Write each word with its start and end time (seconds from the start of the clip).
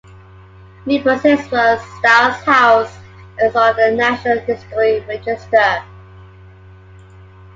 Newport's 0.87 1.23
Ezra 1.25 1.77
Stiles 1.99 2.43
House 2.43 2.97
is 3.39 3.55
on 3.55 3.75
the 3.75 3.91
National 3.95 4.39
Historic 4.39 5.07
Register. 5.07 5.83